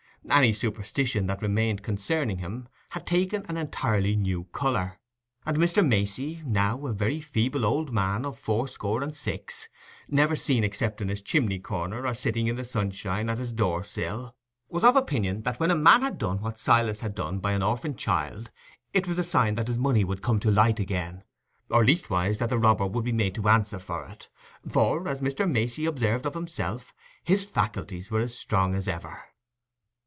Any 0.29 0.53
superstition 0.53 1.25
that 1.25 1.41
remained 1.41 1.81
concerning 1.81 2.37
him 2.37 2.69
had 2.89 3.07
taken 3.07 3.43
an 3.47 3.57
entirely 3.57 4.15
new 4.15 4.43
colour; 4.53 4.99
and 5.47 5.57
Mr. 5.57 5.85
Macey, 5.85 6.43
now 6.45 6.85
a 6.85 6.93
very 6.93 7.19
feeble 7.19 7.65
old 7.65 7.91
man 7.91 8.23
of 8.23 8.37
fourscore 8.37 9.01
and 9.01 9.15
six, 9.15 9.67
never 10.07 10.35
seen 10.35 10.63
except 10.63 11.01
in 11.01 11.09
his 11.09 11.23
chimney 11.23 11.57
corner 11.57 12.05
or 12.05 12.13
sitting 12.13 12.45
in 12.45 12.55
the 12.55 12.63
sunshine 12.63 13.31
at 13.31 13.39
his 13.39 13.51
door 13.51 13.83
sill, 13.83 14.35
was 14.69 14.83
of 14.83 14.95
opinion 14.95 15.41
that 15.41 15.59
when 15.59 15.71
a 15.71 15.75
man 15.75 16.03
had 16.03 16.19
done 16.19 16.39
what 16.39 16.59
Silas 16.59 16.99
had 16.99 17.15
done 17.15 17.39
by 17.39 17.53
an 17.53 17.63
orphan 17.63 17.95
child, 17.95 18.51
it 18.93 19.07
was 19.07 19.17
a 19.17 19.23
sign 19.23 19.55
that 19.55 19.67
his 19.67 19.79
money 19.79 20.03
would 20.03 20.21
come 20.21 20.39
to 20.39 20.51
light 20.51 20.79
again, 20.79 21.23
or 21.71 21.83
leastwise 21.83 22.37
that 22.37 22.49
the 22.49 22.59
robber 22.59 22.85
would 22.85 23.03
be 23.05 23.11
made 23.11 23.33
to 23.33 23.49
answer 23.49 23.79
for 23.79 24.05
it—for, 24.07 25.07
as 25.07 25.19
Mr. 25.19 25.49
Macey 25.49 25.85
observed 25.87 26.27
of 26.27 26.35
himself, 26.35 26.93
his 27.23 27.43
faculties 27.43 28.11
were 28.11 28.21
as 28.21 28.37
strong 28.37 28.75
as 28.75 28.87
ever. 28.87 29.21